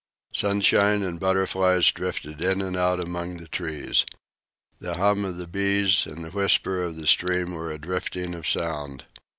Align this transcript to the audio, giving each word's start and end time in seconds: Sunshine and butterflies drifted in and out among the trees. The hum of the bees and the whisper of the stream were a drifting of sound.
Sunshine 0.33 1.03
and 1.03 1.19
butterflies 1.19 1.91
drifted 1.91 2.41
in 2.43 2.59
and 2.59 2.75
out 2.75 2.99
among 2.99 3.37
the 3.37 3.47
trees. 3.47 4.03
The 4.79 4.95
hum 4.95 5.23
of 5.23 5.37
the 5.37 5.45
bees 5.45 6.07
and 6.07 6.25
the 6.25 6.31
whisper 6.31 6.81
of 6.81 6.95
the 6.95 7.05
stream 7.05 7.51
were 7.51 7.69
a 7.69 7.77
drifting 7.77 8.33
of 8.33 8.47
sound. 8.49 9.05